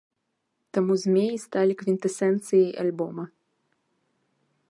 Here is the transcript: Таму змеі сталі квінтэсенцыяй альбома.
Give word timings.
Таму 0.77 0.93
змеі 1.03 1.35
сталі 1.43 1.73
квінтэсенцыяй 1.83 2.71
альбома. 2.85 3.23